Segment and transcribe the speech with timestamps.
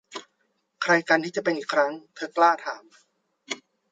[0.81, 2.83] 'ใครกันที่จะเป็นอีกครั้ง?' เธอกล้าถาม